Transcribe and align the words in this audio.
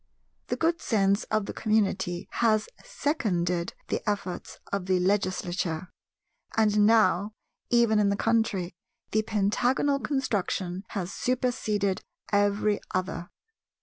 The 0.47 0.55
good 0.55 0.81
sense 0.81 1.25
of 1.25 1.45
the 1.45 1.53
community 1.53 2.27
has 2.41 2.67
seconded 2.83 3.75
the 3.89 4.01
efforts 4.09 4.57
of 4.73 4.87
the 4.87 4.99
Legislature; 4.99 5.91
and 6.57 6.87
now, 6.87 7.33
even 7.69 7.99
in 7.99 8.09
the 8.09 8.15
country, 8.15 8.73
the 9.11 9.21
pentagonal 9.21 9.99
construction 9.99 10.85
has 10.87 11.13
superseded 11.13 12.01
every 12.33 12.79
other. 12.95 13.29